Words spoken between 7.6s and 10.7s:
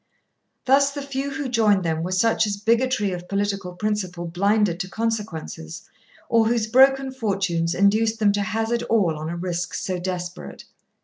induced them to hazard all on a risk so desperate.